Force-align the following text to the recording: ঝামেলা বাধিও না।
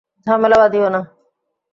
ঝামেলা 0.27 0.57
বাধিও 0.61 0.87
না। 0.89 1.01